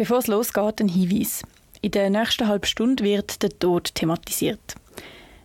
[0.00, 1.42] Bevor es losgeht, ein Hinweis.
[1.82, 4.74] In der nächsten halben Stunde wird der Tod thematisiert.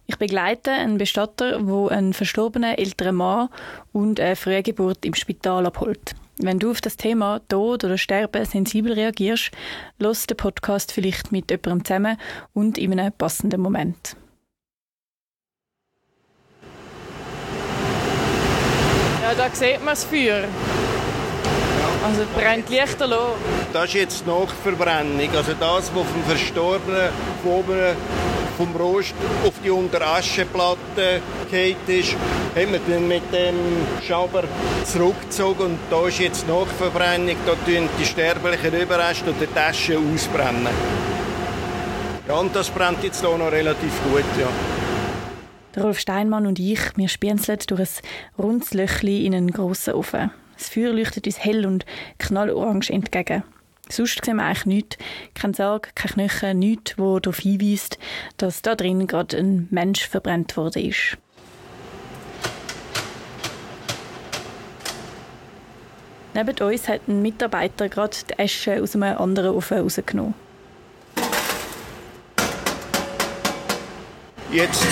[0.07, 3.49] Ich begleite einen Bestatter, der einen verstorbenen älteren Mann
[3.91, 6.15] und eine Frühgeburt im Spital abholt.
[6.37, 9.51] Wenn du auf das Thema Tod oder Sterben sensibel reagierst,
[9.99, 12.17] los den Podcast vielleicht mit jemandem zusammen
[12.53, 14.15] und in einem passenden Moment.
[19.21, 20.45] Ja, da sieht man das Feuer.
[22.05, 23.35] Also brennt lichterloh.
[23.75, 25.29] Das ist jetzt Nachverbrennung.
[25.35, 27.09] Also das, was vom Verstorbenen
[27.43, 27.95] von oben
[28.57, 29.13] vom Rost
[29.45, 31.19] auf die Unteraschenplatte
[31.51, 32.15] gefallen ist,
[32.55, 33.55] haben wir mit dem
[34.01, 34.45] Schaber
[34.85, 37.35] zurückgezogen und da ist jetzt Nachverbrennung.
[37.45, 40.73] Da tun die sterblichen Überreste und die Taschen ausbrennen.
[42.29, 45.83] Ja, und das brennt jetzt hier noch relativ gut, ja.
[45.83, 50.31] Rolf Steinmann und ich, wir spienzeln durch ein rundes Löchli in einen grossen Ofen.
[50.57, 51.85] Das Feuer leuchtet uns hell und
[52.19, 53.43] knallorange entgegen.
[53.89, 54.97] Sonst sehen wir eigentlich nichts.
[55.33, 57.97] Kein Sarg, kein Knochen, nichts, wo darauf hinweist,
[58.37, 61.17] dass da drin gerade ein Mensch verbrannt worden ist.
[66.33, 70.33] Neben uns hat ein Mitarbeiter gerade die Asche aus einem anderen Ofen rausgenommen.
[74.51, 74.85] Jetzt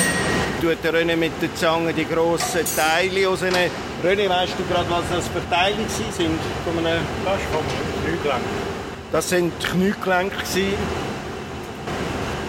[0.62, 3.70] tut der René mit der Zange die grossen Teile rausnehmen.
[4.04, 6.40] René, weißt du gerade, was das für Teile sind?
[6.64, 7.42] Von einem das
[8.06, 8.44] Kniegelenk.
[9.14, 10.36] Das sind die Kniegelenke.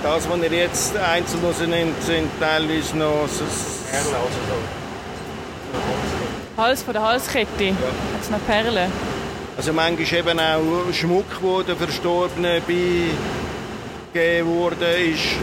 [0.02, 3.44] Das, was ihr jetzt einzeln rausnimmt, sind teilweise noch so
[3.90, 4.38] Perlen, also
[6.56, 6.62] so.
[6.62, 7.64] Hals von der Halskette.
[7.64, 7.72] Ja.
[7.72, 8.90] Hat noch Perlen.
[9.58, 15.36] Also manchmal eben auch Schmuck, wo der Verstorbenen beigegeben wurde, ist.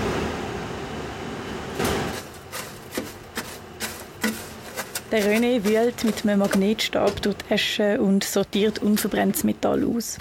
[5.11, 10.17] Der René wühlt mit einem Magnetstab durch die Asche und sortiert unverbrenntes Metall aus.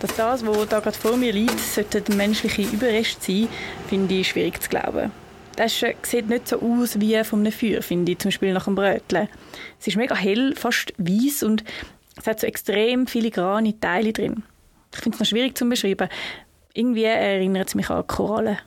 [0.00, 3.48] Dass das, was da gerade vor mir liegt, sollte ein menschlicher Überrest sein,
[3.86, 5.12] finde ich schwierig zu glauben.
[5.58, 8.66] Die Asche sieht nicht so aus wie von einem Feuer, finde ich, zum Beispiel nach
[8.66, 9.28] einem Brötchen.
[9.78, 11.64] Es ist mega hell, fast weiß und
[12.16, 14.42] es hat so extrem filigrane Teile drin.
[14.94, 16.08] Ich finde es noch schwierig zu beschreiben.
[16.72, 18.58] Irgendwie erinnert es mich an Korallen.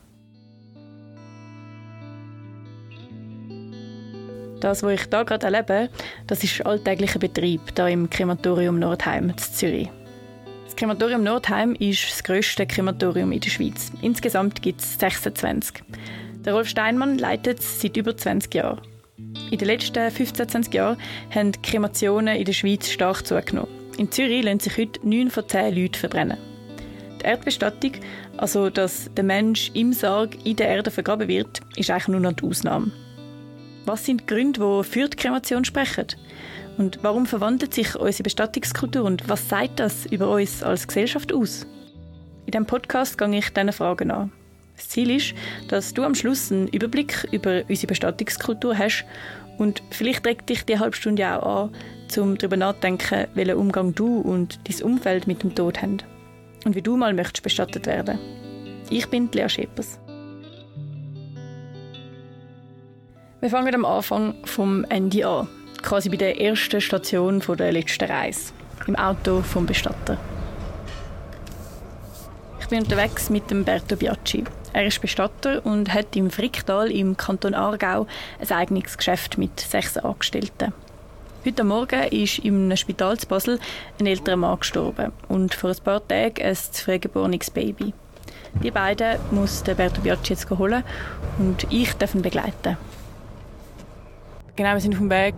[4.59, 5.89] Das, was ich hier gerade erlebe,
[6.27, 9.89] das ist alltäglicher Betrieb hier im Krematorium Nordheim in Zürich.
[10.73, 13.91] Das Krematorium Nordheim ist das grösste Krematorium in der Schweiz.
[14.01, 15.83] Insgesamt gibt es 26.
[16.43, 18.81] Der Rolf Steinmann leitet es seit über 20 Jahren.
[19.51, 20.97] In den letzten 15, 20 Jahren
[21.29, 23.69] haben die Kremationen in der Schweiz stark zugenommen.
[23.99, 26.39] In Zürich lassen sich heute 9 von 10 Leuten verbrennen.
[27.21, 27.91] Die Erdbestattung,
[28.37, 32.33] also dass der Mensch im Sarg in der Erde vergraben wird, ist eigentlich nur noch
[32.33, 32.91] die Ausnahme.
[33.85, 36.07] Was sind die Gründe, die für die Kremation sprechen?
[36.77, 41.67] Und warum verwandelt sich unsere Bestattungskultur und was sagt das über uns als Gesellschaft aus?
[42.45, 44.31] In diesem Podcast gehe ich diesen Fragen an.
[44.75, 45.35] Das Ziel ist,
[45.67, 49.05] dass du am Schluss einen Überblick über unsere Bestattungskultur hast
[49.57, 51.71] und vielleicht regt dich die halbe Stunde auch an,
[52.21, 55.97] um darüber nachzudenken, welchen Umgang du und dein Umfeld mit dem Tod haben
[56.65, 58.17] und wie du mal möchtest bestattet werden.
[58.89, 59.99] Ich bin Lea Schepers.
[63.41, 65.47] Wir fangen am Anfang vom Ende an,
[65.83, 68.53] quasi bei der ersten Station der letzten Reise,
[68.87, 70.17] im Auto vom Bestatter.
[72.59, 74.45] Ich bin unterwegs mit dem Berto Biacci.
[74.71, 78.07] Er ist Bestatter und hat im Fricktal im Kanton Aargau
[78.39, 80.73] ein eigenes Geschäft mit sechs Angestellten.
[81.45, 83.59] Heute Morgen ist im Spital zu Basel
[83.99, 87.93] ein älterer Mann gestorben und vor ein paar Tagen ein frühgeborenes Baby.
[88.63, 90.83] Die beiden muss der Berto Biacci jetzt holen
[91.37, 92.77] und ich darf ihn begleiten.
[94.55, 95.35] Genau, wir sind auf dem Weg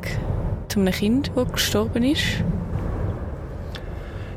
[0.76, 2.44] zu einem Kind, das gestorben ist.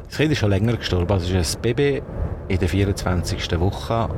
[0.06, 1.10] Das Kind ist schon länger gestorben.
[1.10, 2.00] Also es ist ein Baby
[2.47, 3.60] in der 24.
[3.60, 4.09] Woche.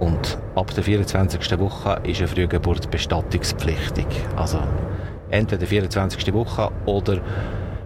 [0.00, 1.58] Und ab der 24.
[1.60, 4.06] Woche ist eine Frühgeburt bestattungspflichtig.
[4.34, 4.58] Also
[5.30, 6.34] entweder 24.
[6.34, 7.20] Woche oder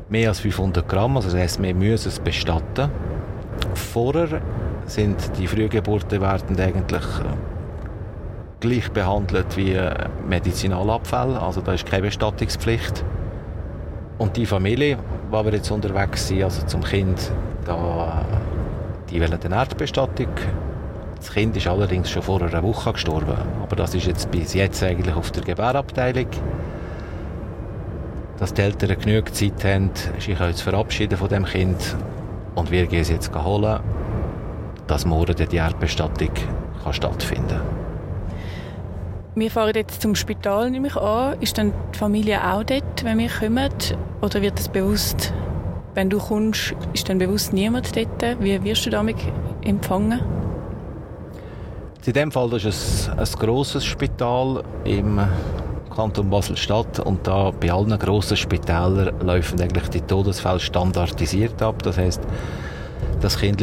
[0.09, 1.17] mehr als 500 Gramm.
[1.17, 2.91] Also das heisst, wir müssen es bestatten.
[3.75, 4.41] Vorher
[4.87, 7.37] sind die Frühgeburten werden eigentlich äh,
[8.61, 9.79] gleich behandelt wie
[10.27, 13.05] Medizinalabfälle, also da ist keine Bestattungspflicht.
[14.19, 14.99] Und die Familie,
[15.31, 17.31] wo wir jetzt unterwegs sind, also zum Kind,
[17.65, 18.25] da,
[19.09, 20.29] die wollen eine Erdbestattung.
[21.17, 24.83] Das Kind ist allerdings schon vor einer Woche gestorben, aber das ist jetzt bis jetzt
[24.83, 26.27] eigentlich auf der Gebärabteilung.
[28.39, 31.97] Dass die Eltern genügend Zeit haben, sich zu verabschieden von dem Kind
[32.55, 33.81] und wir gehen es jetzt holen,
[34.87, 36.31] dass morgen die Erdbestattung
[36.83, 37.78] kann stattfinden kann.
[39.39, 41.41] Wir fahren jetzt zum Spital, nehme ich an.
[41.41, 43.71] Ist dann die Familie auch dort, wenn wir kommen?
[44.21, 45.33] Oder wird das bewusst
[45.99, 48.41] wenn du kommst, ist dann bewusst niemand dort.
[48.41, 49.17] Wie wirst du damit
[49.63, 50.21] empfangen?
[52.07, 55.21] In diesem Fall ist es ein grosses Spital im
[55.93, 61.83] Kanton Basel-Stadt und da bei allen grossen Spitälern laufen eigentlich die Todesfälle standardisiert ab.
[61.83, 62.23] Das heißt,
[63.21, 63.61] das Kind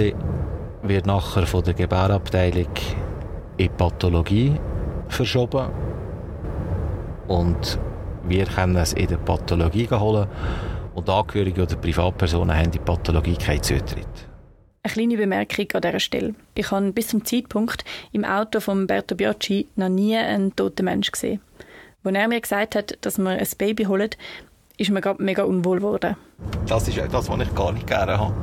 [0.83, 2.68] wird nachher von der Gebärabteilung
[3.56, 4.60] in Pathologie
[5.16, 5.70] verschoben
[7.28, 7.80] und
[8.28, 10.28] wir können es in der Pathologie holen
[10.94, 14.08] und Angehörige oder Privatpersonen haben die Pathologie keinen Zutritt.
[14.84, 16.36] Eine kleine Bemerkung an dieser Stelle.
[16.54, 21.12] Ich habe bis zum Zeitpunkt im Auto von Berto Biaggi noch nie einen toten Menschen
[21.12, 21.42] gesehen.
[22.04, 24.12] Als er mir gesagt hat, dass wir ein Baby holen,
[24.78, 26.16] ist mir gerade mega unwohl geworden.
[26.68, 28.34] Das ist etwas, was ich gar nicht gerne habe.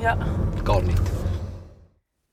[0.00, 0.18] Ja.
[0.64, 1.23] Gar nicht.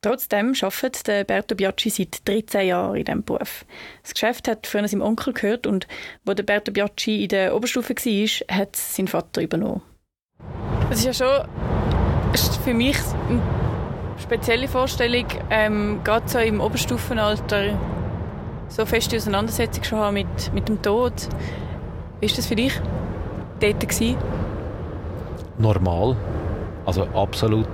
[0.01, 3.65] Trotzdem arbeitet der Berto Biaggi seit 13 Jahren in diesem Beruf.
[4.01, 5.87] Das Geschäft hat früher seinem Onkel gehört und
[6.25, 9.83] wo der Berto Biaggi in der Oberstufe war, hat sein Vater übernommen.
[10.89, 11.47] Es ist ja schon
[12.33, 12.97] ist für mich
[13.29, 13.41] eine
[14.17, 17.77] spezielle Vorstellung, ähm, gerade so im Oberstufenalter
[18.69, 21.13] so feste Auseinandersetzung schon haben mit, mit dem Tod.
[22.21, 22.73] Wie war das für dich
[23.59, 23.81] dort?
[23.81, 24.17] Gewesen?
[25.57, 26.15] Normal.
[26.85, 27.67] Also absolut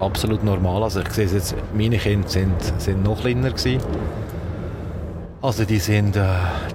[0.00, 0.82] absolut normal.
[0.82, 3.80] Also ich sehe es jetzt, meine Kinder sind, sind noch kleiner gewesen.
[5.40, 6.24] Also die sind, äh,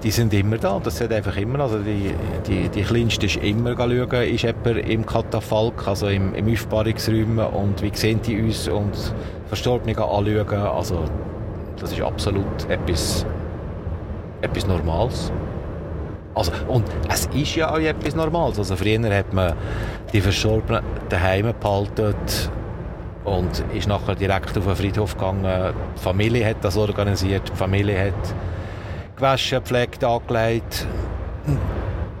[0.02, 2.14] die sind immer da, das sind einfach immer, also die,
[2.46, 7.82] die, die Kleinste ist immer schauen, ist jemand im Katafalk, also im, im Aufbahrungsraum und
[7.82, 9.12] wie sehen die uns und
[9.48, 11.04] Verstorbene anschauen, also
[11.78, 13.26] das ist absolut etwas,
[14.40, 15.30] etwas Normales.
[16.34, 19.52] Also, und es ist ja auch etwas Normales, also früher hat man
[20.14, 22.14] die Verstorbenen daheim behalten,
[23.24, 25.74] und ist nachher direkt auf den Friedhof gegangen.
[25.96, 28.34] Die Familie hat das organisiert, die Familie hat
[29.16, 30.86] gewaschen, gepflegt, angelegt.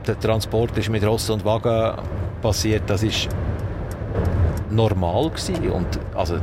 [0.06, 1.98] Der Transport ist mit Ross und Wagen
[2.42, 2.82] passiert.
[2.86, 3.28] Das ist
[4.70, 5.70] normal gewesen.
[5.70, 6.36] und also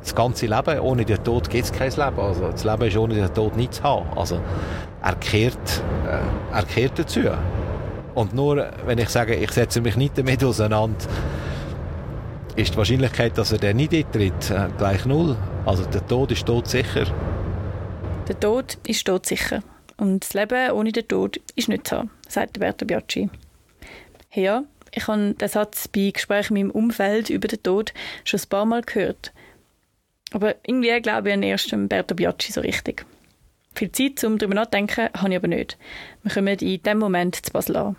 [0.00, 2.18] das ganze Leben ohne den Tod gibt es kein Leben.
[2.18, 4.06] Also das Leben ist ohne den Tod nicht zu haben.
[4.16, 4.40] Also
[5.02, 7.20] er kehrt, äh, er kehrt dazu.
[8.14, 10.96] Und nur, wenn ich sage, ich setze mich nicht damit auseinander,
[12.56, 15.36] ist die Wahrscheinlichkeit, dass er dann nicht eintritt, äh, gleich null.
[15.64, 17.06] Also der Tod ist todsicher.
[18.28, 19.62] Der Tod ist todsicher.
[19.96, 23.30] Und das Leben ohne den Tod ist nicht so, sagt Berto Biaggi.
[24.32, 24.64] Ja,
[24.94, 27.92] ich habe den Satz bei Gesprächen in meinem Umfeld über den Tod
[28.24, 29.32] schon ein paar Mal gehört.
[30.32, 33.04] Aber irgendwie glaube ich an erst Berto Biaggi so richtig.
[33.74, 35.78] Viel Zeit, um darüber nachzudenken, habe ich aber nicht.
[36.22, 37.96] Wir kommen in diesem Moment zu Basel an.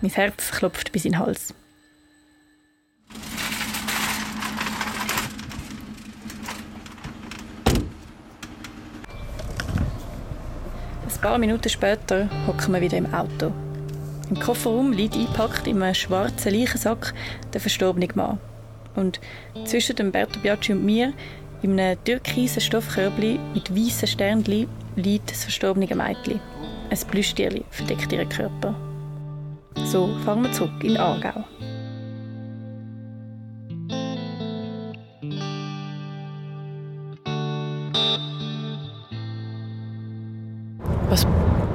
[0.00, 1.54] Mein Herz klopft bis in den Hals.
[11.02, 13.50] Ein paar Minuten später hocken wir wieder im Auto.
[14.30, 17.14] Im Kofferraum liegt eingepackt in einem schwarzen Leichensack
[17.52, 18.38] der verstorbene Mann.
[18.94, 19.18] Und
[19.64, 21.12] zwischen dem Berto Biaggi und mir,
[21.62, 26.38] in einem türkisen Stoffkörbli mit weißen Sternchen, liegt das verstorbene Mädchen.
[26.90, 28.76] Ein Plüschtierli verdeckt ihren Körper.
[29.84, 31.42] So fahren wir zurück in Aargau.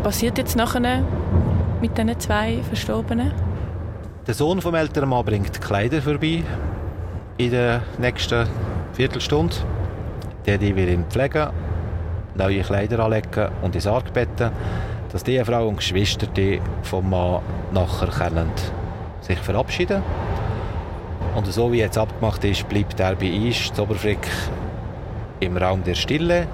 [0.02, 1.04] Passiert jetzt nachher
[1.80, 3.32] mit diesen zwei Verstorbenen?
[4.28, 6.44] Der Sohn vom älteren Mann bringt Kleider vorbei
[7.38, 8.48] in der nächsten
[8.94, 9.56] Viertelstunde.
[10.46, 11.50] Die will ihn pflegen,
[12.36, 14.52] neue Kleider anlegen und ins Sarg betten,
[15.12, 16.28] dass die Frau und Geschwister
[16.84, 17.42] vom Mann
[17.72, 18.52] nachher können
[19.22, 20.02] sich verabschieden
[21.36, 24.28] Und so wie jetzt abgemacht ist, bleibt er bei uns, Oberfrick,
[25.40, 26.48] im Raum der Stille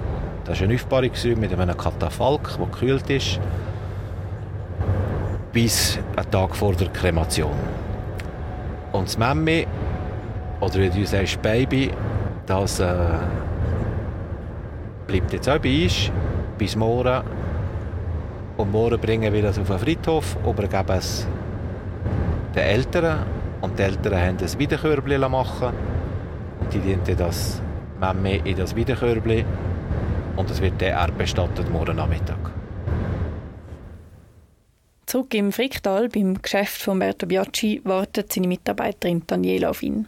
[0.48, 3.38] das ist ein Aufbahrungsraum mit einem Katafalk, der gekühlt ist,
[5.52, 7.52] bis einen Tag vor der Kremation.
[8.92, 9.66] Und das Mami,
[10.58, 11.90] oder wie du sagst, Baby,
[12.46, 12.88] das äh,
[15.06, 16.10] bleibt jetzt auch bei uns
[16.56, 17.22] bis morgen.
[18.56, 21.26] Und morgen bringen wir das auf den Friedhof, übergeben es
[22.54, 23.26] den Eltern.
[23.60, 25.74] Und die Eltern haben ein Wiederkörbchen machen
[26.60, 27.60] Und die dienen das
[28.00, 29.67] Mami in das Wiederkörbchen
[30.38, 32.38] und es wird der bestattet morgen Nachmittag.
[35.04, 40.06] Zurück im Fricktal, beim Geschäft von Berto Biaggi, wartet seine Mitarbeiterin Daniela auf ihn.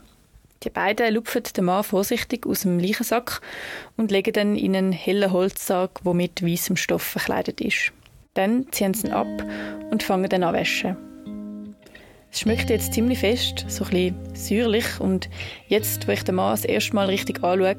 [0.63, 3.41] Die beiden lupfen den Mann vorsichtig aus dem Leichensack
[3.97, 7.93] und legen dann in einen hellen Holzsack, der mit weißem Stoff verkleidet ist.
[8.35, 9.45] Dann ziehen sie ihn ab
[9.91, 10.97] und fangen dann an waschen.
[12.31, 15.29] Es schmeckt jetzt ziemlich fest, so ein bisschen säuerlich und
[15.67, 17.77] jetzt, wo ich den Mann das erste Mal richtig anschaue,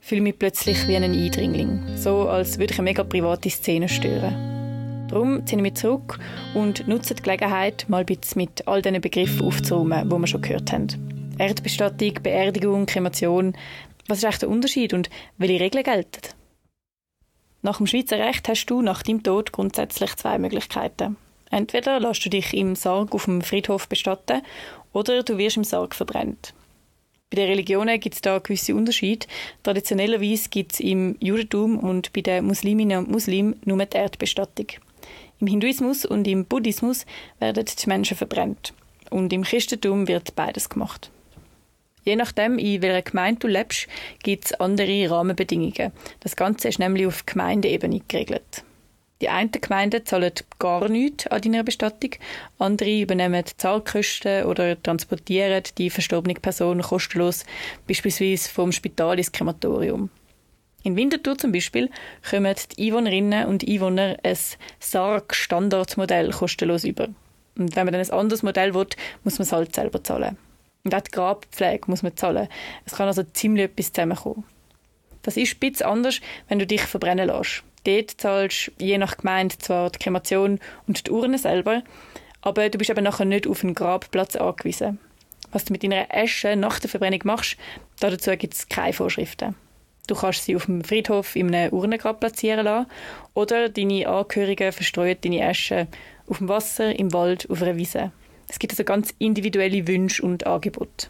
[0.00, 1.96] fühle mich plötzlich wie ein Eindringling.
[1.96, 5.06] So, als würde ich eine mega private Szene stören.
[5.08, 6.18] Darum ziehen wir zurück
[6.54, 10.72] und nutzen die Gelegenheit, mal ein mit all diesen Begriffen aufzuräumen, die wir schon gehört
[10.72, 10.86] haben.
[11.38, 13.56] Erdbestattung, Beerdigung, Kremation.
[14.06, 16.34] Was ist eigentlich der Unterschied und welche Regeln gelten?
[17.62, 21.16] Nach dem Schweizer Recht hast du nach deinem Tod grundsätzlich zwei Möglichkeiten.
[21.50, 24.42] Entweder lässt du dich im Sarg auf dem Friedhof bestatten
[24.92, 26.54] oder du wirst im Sarg verbrennt.
[27.30, 29.28] Bei den Religionen gibt es da gewisse Unterschiede.
[29.62, 34.66] Traditionellerweise gibt es im Judentum und bei den Musliminnen und Muslimen nur die Erdbestattung.
[35.38, 37.06] Im Hinduismus und im Buddhismus
[37.38, 38.74] werden die Menschen verbrennt.
[39.10, 41.12] Und im Christentum wird beides gemacht.
[42.04, 43.86] Je nachdem, in welcher Gemeinde du lebst,
[44.24, 45.92] gibt es andere Rahmenbedingungen.
[46.18, 48.64] Das Ganze ist nämlich auf Gemeindeebene geregelt.
[49.20, 52.12] Die einen Gemeinden zahlen gar nichts an deiner Bestattung,
[52.58, 57.44] andere übernehmen die Zahlkosten oder transportieren die verstorbene Person kostenlos,
[57.86, 60.08] beispielsweise vom Spital ins Krematorium.
[60.82, 61.90] In Winterthur zum Beispiel
[62.28, 64.38] kommen die Einwohnerinnen und Einwohner ein
[64.78, 67.08] Sarg-Standardmodell kostenlos über.
[67.58, 68.86] Und wenn man dann ein anderes Modell will,
[69.22, 70.38] muss man es halt selber zahlen.
[70.84, 72.48] Und auch die Grabpflege muss man zahlen.
[72.86, 74.44] Es kann also ziemlich etwas zusammenkommen.
[75.20, 77.62] Das ist ein bisschen anders, wenn du dich verbrennen lässt.
[77.84, 81.82] Dort zahlst du je nach Gemeinde zwar die Kremation und die Urne selber,
[82.42, 84.98] aber du bist eben nachher nicht auf einen Grabplatz angewiesen.
[85.52, 87.56] Was du mit deiner Asche nach der Verbrennung machst,
[87.98, 89.54] dazu gibt es keine Vorschriften.
[90.06, 92.90] Du kannst sie auf dem Friedhof in einem Urnengrab platzieren lassen
[93.34, 95.86] oder deine Angehörigen verstreuen deine Asche
[96.28, 98.12] auf dem Wasser, im Wald, auf einer Wiese.
[98.48, 101.08] Es gibt also ganz individuelle Wünsche und Angebote.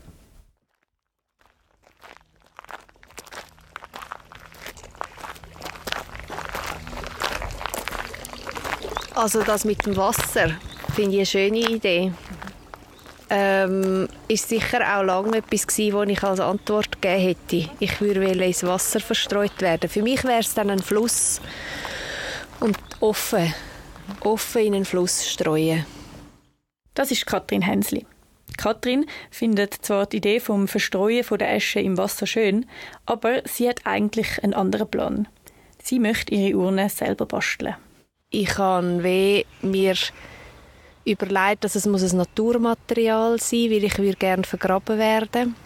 [9.15, 10.51] Also das mit dem Wasser
[10.95, 12.13] finde ich eine schöne Idee.
[13.29, 17.71] Ähm, ist sicher auch lange etwas gewesen, wo ich als Antwort gegeben hätte.
[17.79, 19.89] Ich würde ins Wasser verstreut werden.
[19.89, 21.41] Für mich wäre es dann ein Fluss
[22.59, 23.55] und offen,
[24.21, 25.87] offen in einen Fluss streuen.
[26.95, 28.05] Das ist Katrin Hensli.
[28.57, 32.67] Katrin findet zwar die Idee vom Verstreuen der Asche im Wasser schön,
[33.07, 35.29] aber sie hat eigentlich einen anderen Plan.
[35.83, 37.77] Sie möchte ihre Urne selber basteln.
[38.33, 39.95] Ich habe mir
[41.05, 45.57] überlegt, dass es ein Naturmaterial sein muss, weil ich würde gerne vergraben werden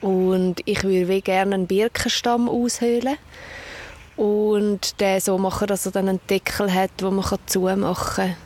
[0.00, 3.18] und ich würde gerne einen Birkenstamm aushöhlen
[4.16, 8.36] und den so machen, dass er dann einen Deckel hat, wo man zumachen kann.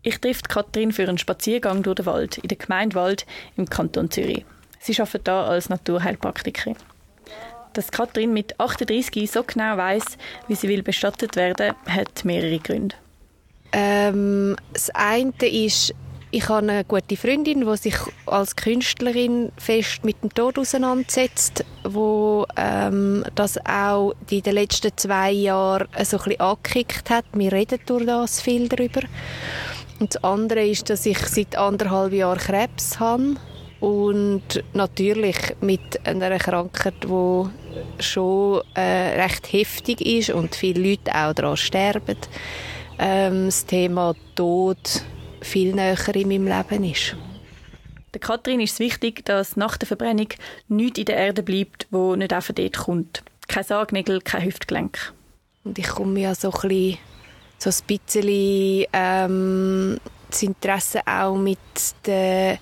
[0.00, 3.26] Ich treffe Katrin für einen Spaziergang durch den Wald, in der Gemeinde Wald
[3.58, 4.46] im Kanton Zürich.
[4.80, 6.76] Sie arbeitet hier als Naturheilpraktikerin.
[7.74, 10.04] Dass Katrin mit 38 so genau weiß,
[10.48, 12.94] wie sie will bestattet werden, hat mehrere Gründe.
[13.72, 15.94] Ähm, das eine ist,
[16.30, 22.46] ich habe eine gute Freundin, die sich als Künstlerin fest mit dem Tod auseinandersetzt, wo
[22.56, 27.24] ähm, das auch in den letzten zwei Jahren so ein angekickt hat.
[27.32, 29.02] Wir reden durch das viel darüber.
[30.00, 33.36] Und das andere ist, dass ich seit anderthalb Jahren Krebs habe
[33.80, 37.48] und natürlich mit einer Krankheit, die
[38.00, 42.16] schon äh, recht heftig ist und viele Leute auch daran sterben,
[42.98, 45.02] ähm, das Thema Tod
[45.40, 47.16] viel näher in meinem Leben ist.
[48.14, 50.28] Der Kathrin ist es wichtig, dass nach der Verbrennung
[50.68, 53.22] nichts in der Erde bleibt, wo nicht einfach dort kommt.
[53.48, 55.12] Kein Sargnägel, kein Hüftgelenk.
[55.64, 56.98] Und ich komme ja so ein bisschen
[57.58, 59.98] so ein bisschen ähm,
[60.32, 61.58] das Interesse auch mit
[62.06, 62.58] den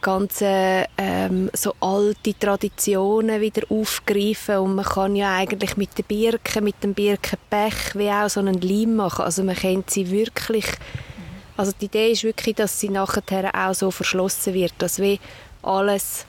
[0.00, 6.64] ganzen ähm, so alte Traditionen wieder aufgreifen und man kann ja eigentlich mit den Birken,
[6.64, 9.24] mit dem Birkenpech wie auch so einen Leim machen.
[9.24, 10.66] Also man kennt sie wirklich,
[11.56, 15.18] also die Idee ist wirklich, dass sie nachher auch so verschlossen wird, dass wie
[15.62, 16.26] alles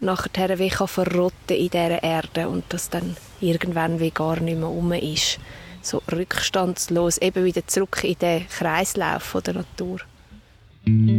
[0.00, 4.68] nachher wie kann verrotten in dieser Erde und dass dann irgendwann wie gar nicht mehr
[4.68, 5.38] um ist
[5.84, 10.00] so rückstandslos eben wieder zurück in den Kreislauf der Natur.
[10.86, 11.14] Kathrin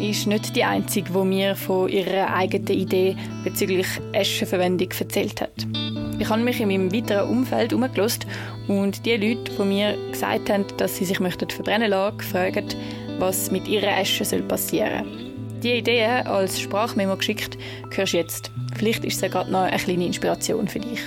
[0.00, 3.14] ist nicht die Einzige, die mir von ihrer eigenen Idee
[3.44, 5.52] bezüglich Aschenverwendung erzählt hat.
[6.18, 8.26] Ich habe mich in meinem weiteren Umfeld umgelost
[8.66, 12.76] und die Leute, die mir gesagt haben, dass sie sich möchten verbrennen lassen, gefragt,
[13.20, 15.29] was mit ihrer Asche passieren soll.
[15.62, 17.58] Die Idee als Sprachmemo geschickt,
[17.90, 18.50] hörst du jetzt.
[18.76, 21.00] Vielleicht ist es ja gerade noch eine kleine Inspiration für dich.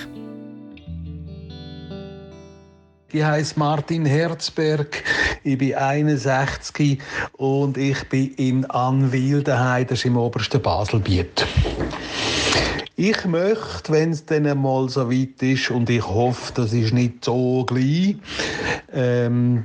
[3.12, 5.02] Ich heiße Martin Herzberg,
[5.42, 7.00] ich bin 61
[7.32, 11.44] und ich bin in Anwil das ist im obersten Baselbiet.
[12.96, 17.24] Ich möchte, wenn es dann einmal so weit ist, und ich hoffe, das ist nicht
[17.24, 18.16] so gleich,
[18.92, 19.64] ähm,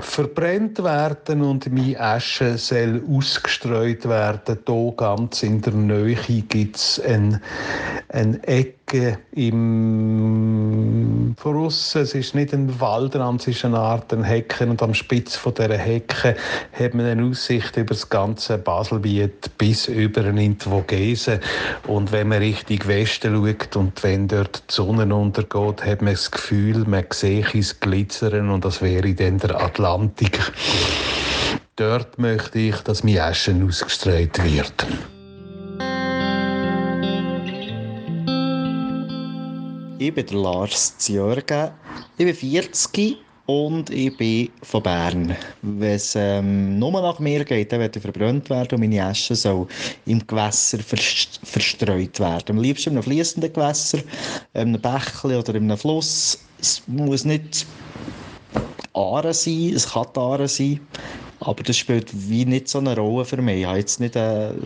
[0.00, 4.58] verbrennt werden und meine Asche soll ausgestreut werden.
[4.66, 7.40] Hier ganz in der Nähe gibt es eine,
[8.08, 8.85] eine Ecke
[9.32, 9.86] im
[11.36, 11.94] Voraus.
[11.94, 15.54] Es ist nicht ein Waldrand, es ist eine Art ein Hecken und am Spitz von
[15.54, 16.36] dieser Hecke
[16.72, 21.40] hat man eine Aussicht über das ganze Baselbiet bis über die Vogesen.
[21.86, 26.30] Und wenn man Richtung Westen schaut und wenn dort die Sonne untergeht, hat man das
[26.30, 30.38] Gefühl, man sehe es glitzern und das wäre dann der Atlantik.
[31.76, 34.86] Dort möchte ich, dass mein Aschen ausgestreut wird.
[40.06, 41.72] Ich bin der Lars Zjörgen.
[42.16, 45.36] Ich bin 40 und ich bin von Bern.
[45.62, 49.34] Wenn es ähm, nur nach mir geht, dann werde ich verbrannt werden und meine Asche
[49.34, 49.66] soll
[50.04, 52.56] im Gewässer verstreut werden.
[52.56, 53.98] Am liebsten in einem fließenden Gewässer,
[54.54, 56.38] in einem Bächli oder in einem Fluss.
[56.60, 57.66] Es muss nicht
[58.92, 60.78] Aare sein, es kann Aare sein.
[61.46, 63.60] Aber das spielt wie nicht so eine Rolle für mich.
[63.60, 64.56] Ich habe jetzt nicht eine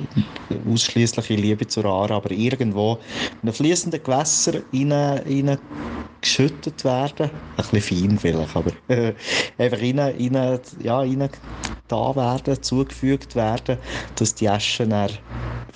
[0.64, 3.00] ausschließliche Liebe zur Aare, aber irgendwo
[3.42, 5.58] in einem fließenden Gewässer rein
[6.22, 7.30] geschüttet werden.
[7.56, 9.14] Ein bisschen fein vielleicht, aber äh,
[9.58, 11.30] einfach rein, rein, ja, rein
[11.88, 13.78] da werden, zugefügt werden,
[14.14, 15.10] dass die Asche dann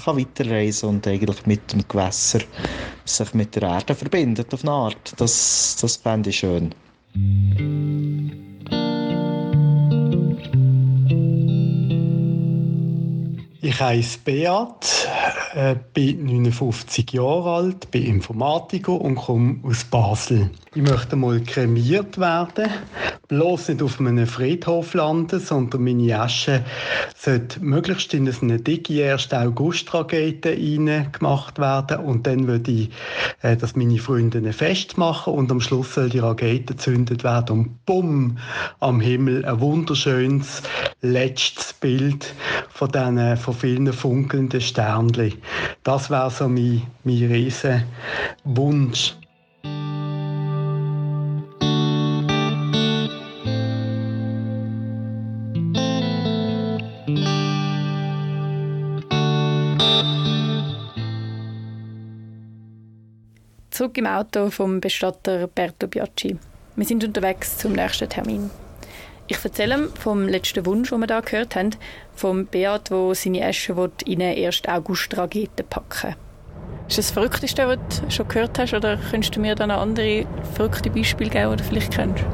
[0.04, 2.40] kann weiterreisen und eigentlich mit dem Gewässer
[3.04, 5.14] sich mit der Erde verbindet auf eine Art.
[5.18, 6.74] Das, das fände ich schön.
[13.64, 15.08] Ich heiße Beat,
[15.54, 20.50] äh, bin 59 Jahre alt, bin Informatiker und komme aus Basel.
[20.74, 22.68] Ich möchte mal kremiert werden,
[23.28, 26.62] bloß nicht auf einem Friedhof landen, sondern meine Asche
[27.16, 29.32] sollte möglichst in eine dicke 1.
[29.32, 32.90] August-Tragete gemacht werden und dann würde ich,
[33.40, 37.58] äh, dass meine Freunde ein Fest machen und am Schluss soll die Rakete gezündet werden
[37.60, 38.36] und bumm,
[38.80, 40.62] am Himmel ein wunderschönes
[41.00, 42.34] letztes Bild
[42.68, 45.34] von diesen, von vielen funkelnden Sternchen.
[45.82, 47.84] Das wäre so mein, mein riesen
[48.44, 49.14] Wunsch.
[63.70, 66.38] Zurück im Auto vom Bestatter Berto Biaggi.
[66.76, 68.48] Wir sind unterwegs zum nächsten Termin.
[69.26, 71.70] Ich erzähle vom letzten Wunsch, den wir da gehört haben,
[72.14, 74.62] vom Beat, wo seine Asche in eine 1.
[74.68, 76.14] August-Rakete packen
[76.88, 78.74] Ist das das Verrückteste, was du schon gehört hast?
[78.74, 82.24] Oder könntest du mir dann noch andere verrückte Beispiele geben, die du vielleicht kennst?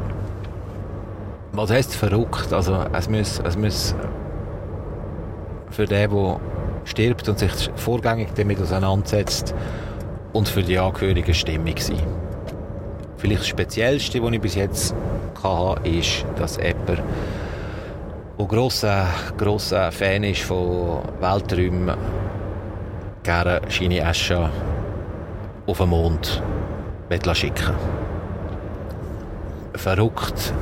[1.52, 2.52] Was heisst verrückt?
[2.52, 3.94] Also, es muss, es muss
[5.70, 6.40] für den, der
[6.84, 9.54] stirbt und sich vorgängig damit auseinandersetzt,
[10.32, 12.02] und für die Angehörigen Stimmung sein.
[13.20, 14.94] Vielleicht das Speziellste, was ich bis jetzt
[15.42, 17.02] hatte, ist, dass jemand,
[18.38, 19.06] der grosser,
[19.36, 21.98] grosser Fan ist von Welträumen,
[23.22, 24.48] gerne seine Asche
[25.66, 26.42] auf den Mond
[27.34, 27.74] schicken
[29.74, 30.54] Verrückt.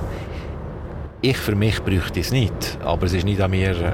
[1.21, 3.93] Ich für mich bräuchte es nicht, aber es ist nicht an mir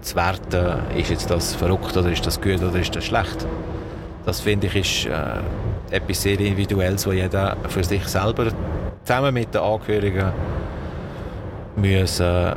[0.00, 3.46] zu werten, ist jetzt das verrückt oder ist das gut oder ist das schlecht.
[4.24, 5.40] Das finde ich ist äh,
[5.90, 8.46] etwas sehr Individuelles, was jeder für sich selber
[9.04, 10.32] zusammen mit den Angehörigen
[11.76, 12.54] muss, äh,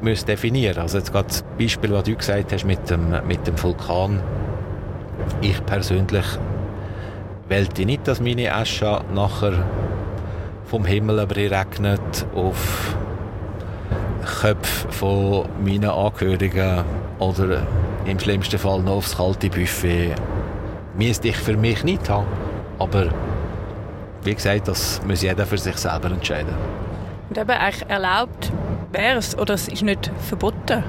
[0.00, 0.78] muss definieren.
[0.78, 4.20] Also das Beispiel, was du gesagt hast mit dem, mit dem Vulkan.
[5.40, 6.26] Ich persönlich
[7.48, 9.64] wollte nicht, dass meine Asche nachher
[10.66, 12.96] vom Himmel regnet auf
[14.40, 16.84] Köpfe von meinen Angehörigen
[17.18, 17.62] oder
[18.06, 20.14] im schlimmsten Fall noch aufs kalte Buffet
[20.96, 22.26] müsste ich für mich nicht haben.
[22.78, 23.06] Aber
[24.22, 26.54] wie gesagt, das muss jeder für sich selber entscheiden.
[27.28, 28.52] Und eben eigentlich erlaubt
[28.92, 30.84] wäre es oder es ist nicht verboten?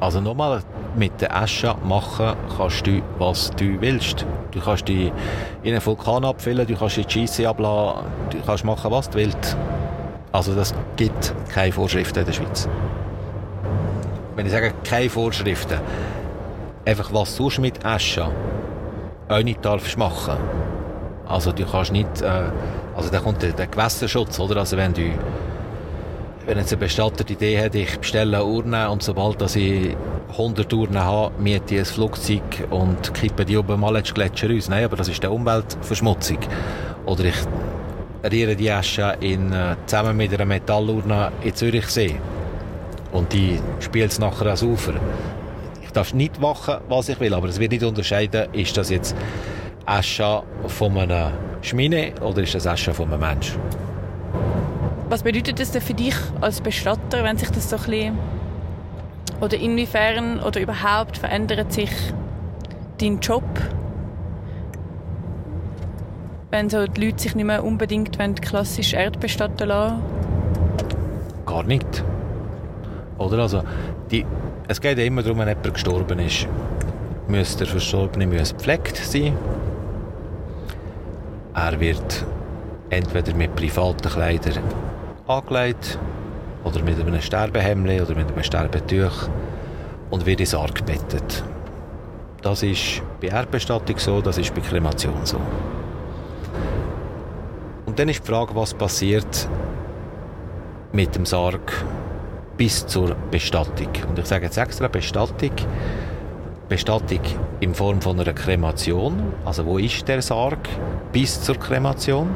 [0.00, 0.62] Also nochmal,
[0.96, 4.26] mit der Asche machen kannst du, was du willst.
[4.50, 5.12] Du kannst die
[5.62, 9.56] in einen Vulkan abfüllen, du kannst die Scheisse abladen, du kannst machen, was du willst.
[10.32, 12.68] Also das gibt keine Vorschriften in der Schweiz.
[14.36, 15.80] Wenn ich sage, keine Vorschriften,
[16.84, 18.28] einfach was sonst mit Asche
[19.28, 20.36] auch nicht darfst machen.
[21.26, 22.50] Also du kannst nicht, äh,
[22.96, 24.56] also da kommt der, der Gewässerschutz, oder?
[24.58, 25.10] Also wenn du,
[26.46, 29.94] wenn jetzt ein Bestatter die Idee hat, ich bestelle Urne und sobald dass ich
[30.30, 34.68] 100 Urnen habe, miete ich ein Flugzeug und kippe die oben mal ins Gletscher raus.
[34.68, 36.38] Nein, aber das ist eine Umweltverschmutzung.
[37.04, 37.36] Oder ich
[38.30, 42.18] riere die Asche in, äh, zusammen mit einer Metallurne in Zürichsee
[43.12, 44.94] und die spielt es nachher ans Ufer.
[45.88, 49.16] Ich darf nicht machen, was ich will, aber es wird nicht unterscheiden, ist das jetzt
[49.86, 53.58] Asche von einem Schmine oder ist das Asche von einem Menschen.
[55.08, 58.18] Was bedeutet das denn für dich als Bestatter, wenn sich das so ein bisschen
[59.40, 61.90] oder inwiefern oder überhaupt verändert sich
[63.00, 63.44] dein Job,
[66.50, 70.02] wenn so die Leute sich nicht mehr unbedingt klassisch erdbestatten lassen?
[71.46, 72.04] Gar nicht.
[73.16, 73.62] Oder also,
[74.10, 74.26] die,
[74.68, 76.46] es geht immer darum, wenn jemand gestorben ist,
[77.26, 79.34] muss der Verstorbene muss gepflegt sein.
[81.54, 82.26] Er wird
[82.90, 84.62] entweder mit privaten Kleidern
[85.26, 85.98] angelegt
[86.64, 89.28] oder mit einem Sterbehemd oder mit einem Sterbetuch
[90.10, 91.42] und wird in Sarg gebettet.
[92.42, 95.40] Das ist bei Erdbestattung so, das ist bei Kremation so.
[97.86, 99.48] Und dann ist die Frage, was passiert
[100.92, 101.72] mit dem Sarg
[102.58, 103.88] bis zur Bestattung.
[104.08, 105.52] Und ich sage jetzt extra Bestattung.
[106.68, 107.20] Bestattung
[107.60, 109.32] in Form von einer Kremation.
[109.44, 110.68] Also wo ist der Sarg
[111.12, 112.28] bis zur Kremation?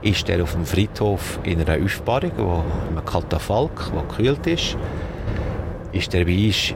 [0.00, 2.64] Ist der auf dem Friedhof in einer Aufbahrung, wo
[2.96, 4.76] ein Katafalk, wo gekühlt ist?
[5.92, 6.74] Ist der bei uns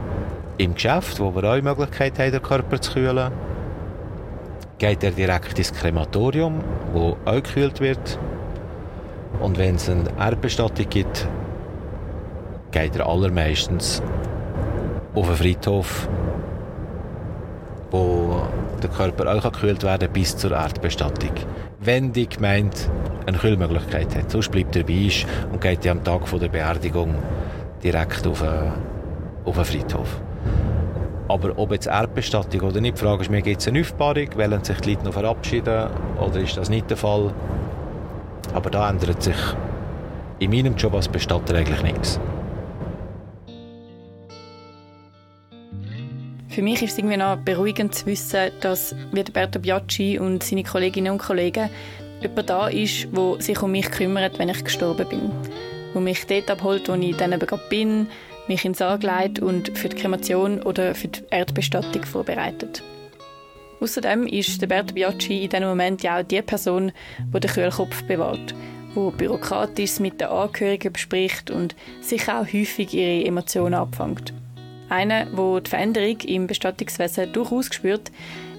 [0.59, 3.33] im Geschäft, wo wir auch die Möglichkeit haben, den Körper zu kühlen?
[4.79, 6.61] Geht er direkt ins Krematorium,
[6.93, 8.19] wo auch gekühlt wird?
[9.41, 11.27] Und wenn es eine Erdbestattung gibt,
[12.77, 14.03] geht er allermeistens
[15.15, 16.09] auf einen Friedhof,
[17.91, 18.43] wo
[18.83, 21.33] der Körper auch gekühlt werden kann, bis zur Erdbestattung.
[21.81, 22.77] Wenn die Gemeinde
[23.27, 24.31] eine Kühlmöglichkeit hat.
[24.31, 27.15] Sonst bleibt er bei uns und geht am Tag der Beerdigung
[27.83, 30.21] direkt auf einen, Friedhof.
[31.29, 34.63] Aber ob jetzt Erdbestattung oder nicht, die Frage ist mir, gibt es eine Aufbahrung, wollen
[34.63, 35.89] sich die Leute noch verabschieden
[36.21, 37.33] oder ist das nicht der Fall?
[38.53, 39.37] Aber da ändert sich
[40.41, 42.21] in meinem Job als Bestatter eigentlich nichts.
[46.57, 51.13] Für mich ist es irgendwie noch beruhigend zu wissen, dass Berto Biaggi und seine Kolleginnen
[51.13, 51.69] und Kollegen
[52.23, 55.31] jemand da ist, der sich um mich kümmert, wenn ich gestorben bin.
[55.93, 58.07] Der mich dort abholt, wo ich dann eben bin,
[58.49, 62.83] mich ins Sarg leitet und für die Kremation oder für die Erdbestattung vorbereitet.
[63.81, 66.91] Außerdem ist der Berto Biaggi in diesem Moment ja auch die Person,
[67.35, 68.55] die den Kühlkopf bewahrt,
[68.95, 74.33] wo bürokratisch mit den Angehörigen bespricht und sich auch häufig ihre Emotionen abfängt.
[74.89, 78.13] Einer, der die Veränderung im Bestattungswesen durchaus spürt,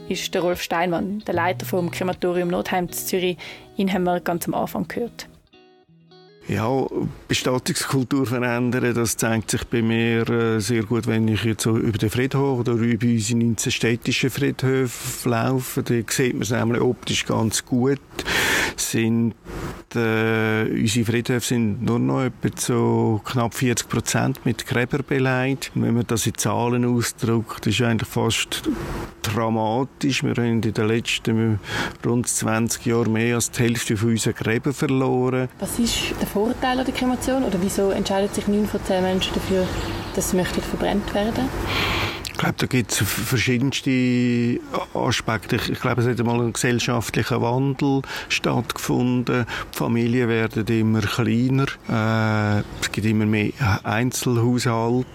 [0.10, 3.38] ist der Rolf Steinmann, der Leiter vom Krematorium Nordheim Zürich.
[3.76, 5.28] Ihn haben wir ganz am Anfang gehört.
[6.50, 6.86] Ja,
[7.28, 11.98] Bestattungskultur verändern, das zeigt sich bei mir äh, sehr gut, wenn ich jetzt so über
[11.98, 15.84] den Friedhof oder über unsere 19 städtischen Friedhöfe laufe.
[15.84, 18.00] Da sieht man es nämlich optisch ganz gut.
[18.78, 19.34] Sind,
[19.94, 25.72] äh, unsere Friedhöfe sind nur noch etwa so knapp 40 Prozent mit Gräber beleidigt.
[25.76, 28.62] Wenn man das in Zahlen ausdrückt, ist eigentlich fast
[29.22, 30.24] dramatisch.
[30.24, 31.60] Wir haben in den letzten
[32.06, 35.50] rund 20 Jahren mehr als die Hälfte von unseren Gräbern verloren.
[35.60, 37.44] Was ist der Vorteil an der Kremation?
[37.44, 39.66] Oder wieso entscheiden sich neun von zehn Menschen dafür,
[40.16, 41.50] dass sie möchten verbrennt werden
[42.30, 44.60] ich glaube, da gibt es verschiedenste
[44.94, 45.56] Aspekte.
[45.56, 49.48] Ich glaube, es hat einmal ein gesellschaftlicher Wandel stattgefunden.
[49.74, 51.66] Die Familien werden immer kleiner.
[51.90, 53.50] Äh, es gibt immer mehr
[53.84, 55.08] Einzelhaushalte.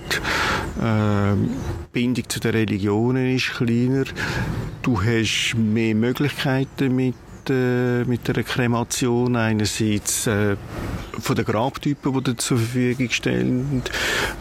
[0.81, 1.37] Äh,
[1.93, 4.03] Bindung zu den Religionen ist kleiner.
[4.83, 7.15] Du hast mehr Möglichkeiten mit
[7.51, 9.37] äh, mit der Kremation.
[9.37, 10.57] Einerseits äh,
[11.19, 13.83] von den Grabtypen, die dir zur Verfügung stehen.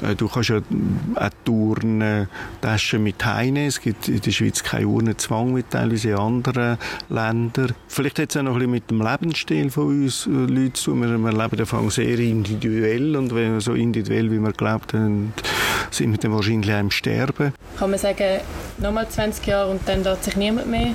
[0.02, 0.58] Äh, du kannst ja
[1.16, 2.28] auch Turnen,
[2.62, 3.68] Taschen mit Heine.
[3.68, 6.78] Es gibt in der Schweiz keinen Urnenzwang wie teilweise in anderen
[7.10, 7.74] Ländern.
[7.88, 10.92] Vielleicht hat es auch noch ein bisschen mit dem Lebensstil von uns äh, Leuten zu
[10.92, 11.02] tun.
[11.02, 15.34] Wir, leben Anfang sehr individuell und wenn so individuell, wie wir glaubt haben,
[15.90, 17.54] sind wir dann wahrscheinlich im Sterben.
[17.78, 18.42] Kann man sagen,
[18.78, 20.94] nochmal 20 Jahre und dann darf sich niemand mehr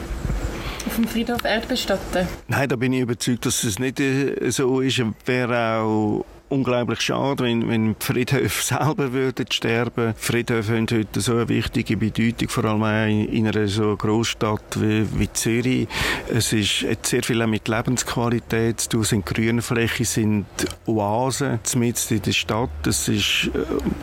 [0.86, 2.28] auf dem Friedhof erdbestatten?
[2.48, 5.02] Nein, da bin ich überzeugt, dass es nicht äh, so ist.
[5.24, 10.14] Wäre auch unglaublich schade, wenn, wenn Friedhöfe selber würden sterben.
[10.16, 14.80] Friedhöfe haben heute so eine wichtige Bedeutung, vor allem auch in, in einer so Großstadt
[14.80, 15.88] wie, wie Zürich.
[16.28, 19.24] Es ist sehr viel mit Lebensqualität zu tun.
[19.24, 20.46] Grünflächen, sind
[20.86, 22.86] Oasen mitten in der Stadt.
[22.86, 23.60] Es ist äh,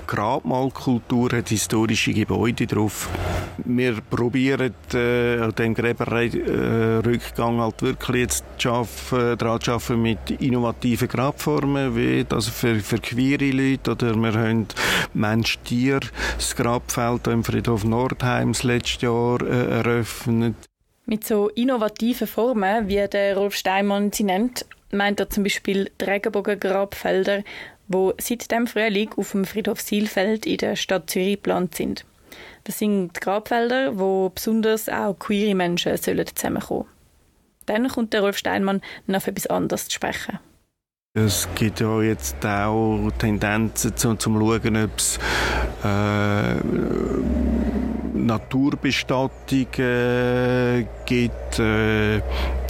[0.07, 3.09] Grabmalkultur, hat historische Gebäude drauf.
[3.65, 10.31] Wir probieren äh, an dem Gräberrückgang halt wirklich jetzt zu arbeiten, daran zu arbeiten mit
[10.41, 13.91] innovativen Grabformen, wie also für, für queere Leute.
[13.91, 14.67] Oder wir haben
[15.13, 15.99] Mensch-Tier,
[16.35, 20.55] das Grabfeld im Friedhof Nordheim das letzte Jahr äh, eröffnet.
[21.05, 26.05] Mit so innovativen Formen, wie der Rolf Steinmann sie nennt, meint er zum Beispiel die
[26.05, 27.43] Regenbogen-Grabfelder,
[27.87, 32.05] die seit dem Frühling auf dem Friedhof Sielfeld in der Stadt Zürich geplant sind.
[32.63, 36.85] Das sind Grabfelder, wo besonders auch queere Menschen zusammenkommen sollen.
[37.65, 40.39] Dann kommt der Rolf Steinmann noch auf etwas anderes zu sprechen.
[41.15, 45.19] Es gibt ja jetzt auch Tendenzen zum, zum Schauen, ob es
[45.83, 46.55] äh,
[48.17, 52.19] Naturbestattungen gibt äh,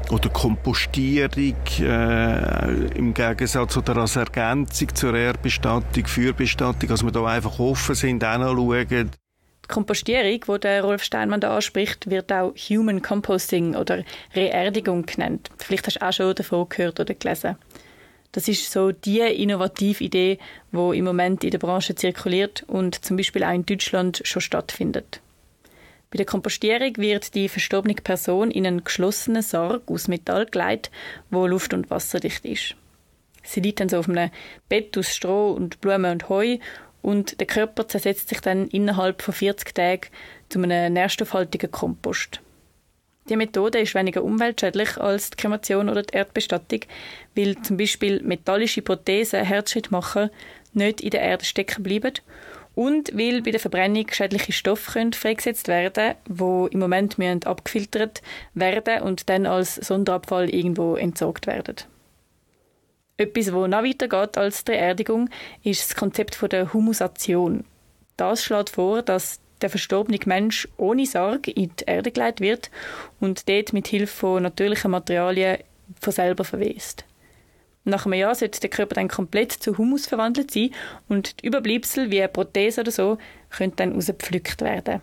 [0.10, 7.58] oder Kompostierung äh, im Gegensatz oder als Ergänzung zur Erdbestattung, Fürbestattung, dass wir da einfach
[7.60, 9.12] offen sind, auch noch schauen.
[9.64, 14.04] Die Kompostierung, die der Rolf Steinmann da anspricht, wird auch Human Composting oder
[14.36, 15.50] Reerdigung genannt.
[15.60, 17.56] Vielleicht hast du auch schon davon gehört oder gelesen.
[18.34, 20.40] Das ist so die innovative Idee,
[20.72, 25.22] die im Moment in der Branche zirkuliert und zum Beispiel auch in Deutschland schon stattfindet.
[26.10, 30.92] Bei der Kompostierung wird die verstorbene Person in einen geschlossenen Sarg aus Metall gelegt,
[31.30, 32.76] wo luft- und wasserdicht ist.
[33.44, 34.32] Sie liegt dann so auf einem
[34.68, 36.58] Bett aus Stroh und Blumen und Heu
[37.04, 40.08] und der Körper zersetzt sich dann innerhalb von 40 Tagen
[40.50, 42.43] zu einem nährstoffhaltigen Kompost.
[43.30, 46.82] Die Methode ist weniger umweltschädlich als die Kremation oder die Erdbestattung,
[47.36, 50.30] weil zum Beispiel metallische Prothesen, Herzschrittmacher,
[50.74, 52.14] nicht in der Erde stecken bleiben
[52.76, 58.22] und weil bei der Verbrennung schädliche Stoffe können freigesetzt werden wo im Moment müssen abgefiltert
[58.56, 61.76] werden und dann als Sonderabfall irgendwo entsorgt werden.
[63.16, 65.30] Etwas, das noch weiter geht als die Erdigung,
[65.64, 67.64] ist das Konzept der Humusation.
[68.18, 72.70] Das schlägt vor, dass der verstorbene Mensch ohne Sarg in die Erde gelegt wird
[73.20, 75.60] und dort mit Hilfe von natürlichen Materialien
[76.00, 77.06] von selber verwest.
[77.86, 80.72] Nach einem Jahr sollte der Körper dann komplett zu Humus verwandelt sein
[81.10, 83.18] und die Überbleibsel wie eine Prothese oder so
[83.50, 85.02] können dann rausgepflückt werden.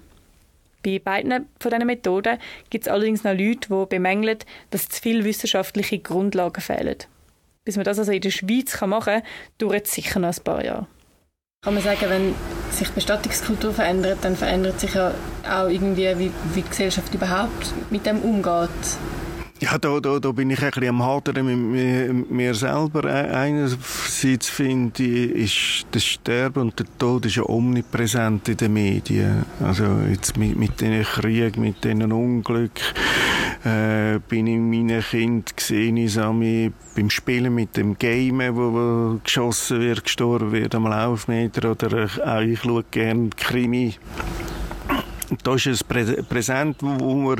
[0.82, 2.38] Bei beiden von diesen Methoden
[2.70, 4.38] gibt es allerdings noch Leute, die bemängeln,
[4.70, 6.96] dass zu viele wissenschaftliche Grundlagen fehlen.
[7.64, 9.22] Bis man das also in der Schweiz machen kann,
[9.58, 10.86] dauert es sicher noch ein paar Jahre.
[11.62, 12.34] Kann man sagen, wenn
[12.70, 15.12] sich die Bestattungskultur verändert, dann verändert sich ja
[15.46, 18.70] auch irgendwie, wie, wie die Gesellschaft überhaupt mit dem umgeht.
[19.62, 23.04] Ja, da, da, da bin ich ein bisschen am Hadern mit mir, mir selber.
[23.04, 29.44] Einerseits finde ich, ist das Sterben und der Tod ist ja omnipräsent in den Medien.
[29.62, 32.80] Also jetzt mit, mit diesen Kriegen, mit diesen Unglück
[33.66, 39.20] äh, bin ich meinen Kind gesehen, ich mich beim Spielen mit dem Game, wo, wo
[39.22, 43.94] geschossen wird, gestorben wird am Laufmeter oder auch ich schaue gerne Krimi
[45.42, 47.36] da ist es präsent, wo wir,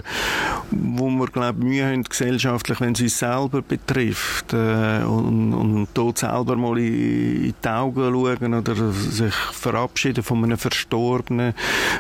[0.71, 6.19] wo wir glaub, Mühe haben gesellschaftlich, wenn es uns selber betrifft äh, und, und dort
[6.19, 11.55] selber mal in, in die Augen schauen oder sich verabschieden von einem Verstorbenen.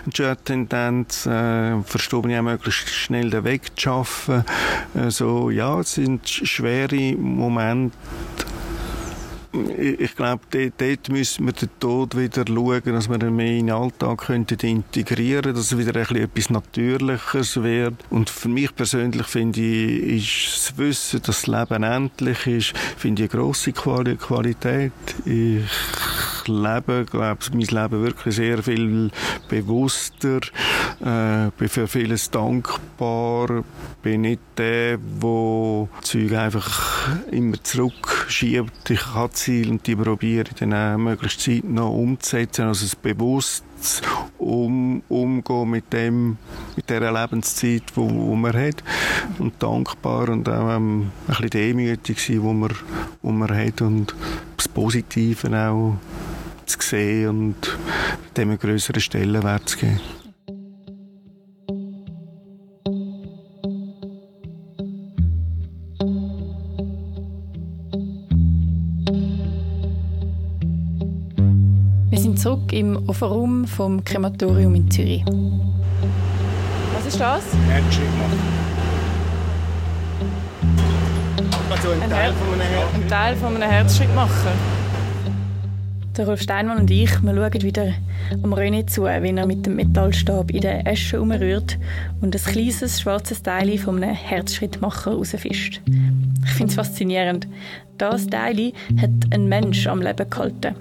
[0.06, 4.44] Die Tendenz, äh, Verstorbene auch möglichst schnell wegzuschaffen.
[4.94, 7.96] Äh, so, ja, es sind schwere Momente
[9.52, 13.74] ich glaube, dort, müssen wir den Tod wieder schauen, dass wir ihn mehr in den
[13.74, 17.94] Alltag könnten integrieren dass es wieder ein bisschen etwas Natürliches wird.
[18.10, 23.24] Und für mich persönlich finde ich, ist das Wissen, dass das Leben endlich ist, finde
[23.24, 24.92] ich eine grosse Qualität.
[25.24, 25.64] Ich
[26.46, 29.10] lebe, glaube mein Leben wirklich sehr viel
[29.48, 30.40] bewusster,
[31.00, 33.64] äh, bin für vieles dankbar,
[34.02, 38.90] bin nicht der, der Zeug einfach immer zurückschiebt.
[38.90, 43.64] Ich habe Ziele und die probiere ich dann auch möglichst zeitnah umzusetzen, also es bewusst
[44.36, 46.36] um, umgehen mit dem,
[46.76, 48.84] mit der Lebenszeit, wo man hat
[49.38, 52.70] und dankbar und auch ähm, ein bisschen demütig sein, wo man,
[53.22, 54.14] wo man hat und
[54.58, 55.96] das Positive auch
[56.66, 57.78] zu sehen und
[58.36, 60.19] dem einen größeren Stellenwert zu geben.
[72.70, 75.24] Zurück im Offerraum vom Krematorium in Zürich.
[76.94, 77.42] Was ist das?
[81.70, 83.02] Also ein, Teil von einem Herzschritt.
[83.02, 84.52] Ein Teil von einem Herzschrittmacher.
[86.16, 87.92] Der Rolf Steinmann und ich wir schauen wieder
[88.42, 91.78] am René zu, wie er mit dem Metallstab in der Asche umrührt
[92.20, 95.80] und ein kleines schwarzes Teil von einem Herzschrittmacher rausfischt.
[96.44, 97.48] Ich finde es faszinierend.
[97.98, 100.74] Das Teil hat ein Mensch am Leben gehalten.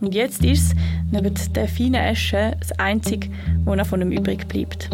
[0.00, 0.74] Und jetzt ist es,
[1.10, 3.28] neben der feinen Asche, das Einzige,
[3.64, 4.90] was noch von ihm übrig bleibt.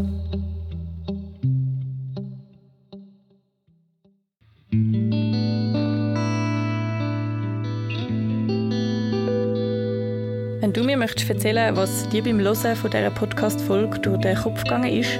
[10.61, 14.63] Wenn du mir möchtest erzählen, was dir beim Hören von dieser Podcast-Folge durch den Kopf
[14.63, 15.19] gegangen ist,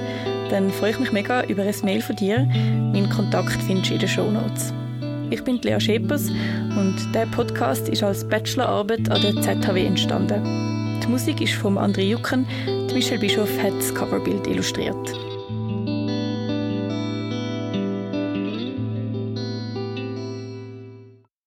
[0.49, 2.39] dann freue ich mich mega über ein Mail von dir.
[2.39, 4.73] Meinen Kontakt findest du in den Show Notes.
[5.29, 6.31] Ich bin Lea Schepers
[6.77, 10.99] und der Podcast ist als Bachelorarbeit an der ZHW entstanden.
[11.03, 12.45] Die Musik ist von André Jucken,
[12.89, 15.32] die Michelle Bischoff hat das Coverbild illustriert.